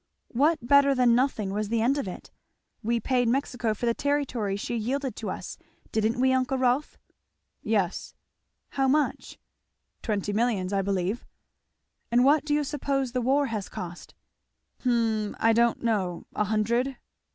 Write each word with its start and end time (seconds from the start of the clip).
"What 0.29 0.65
better 0.65 0.95
than 0.95 1.13
nothing 1.13 1.51
was 1.53 1.69
the 1.69 1.79
end 1.83 1.99
of 1.99 2.07
it? 2.07 2.31
We 2.81 2.99
paid 2.99 3.27
Mexico 3.27 3.75
for 3.75 3.85
the 3.85 3.93
territory 3.93 4.55
she 4.57 4.75
yielded 4.75 5.15
to 5.17 5.29
us, 5.29 5.59
didn't 5.91 6.19
we, 6.19 6.33
uncle 6.33 6.57
Rolf?" 6.57 6.97
"Yes." 7.61 8.15
"How 8.69 8.87
much?" 8.87 9.37
"Twenty 10.01 10.33
millions, 10.33 10.73
I 10.73 10.81
believe." 10.81 11.23
"And 12.11 12.23
what 12.25 12.45
do 12.45 12.55
you 12.55 12.63
suppose 12.63 13.11
the 13.11 13.21
war 13.21 13.45
has 13.53 13.69
cost?" 13.69 14.15
"Hum 14.79 15.37
I 15.39 15.53
don't 15.53 15.83
know, 15.83 16.25
a 16.33 16.45
hundred." 16.45 16.97